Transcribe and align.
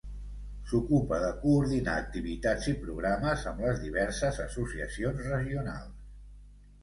S'ocupa 0.69 1.17
de 1.23 1.27
coordinar 1.41 1.97
activitats 2.03 2.71
i 2.71 2.73
programes 2.85 3.45
amb 3.51 3.63
les 3.65 3.81
diverses 3.83 4.39
associacions 4.47 5.23
regionals. 5.27 6.01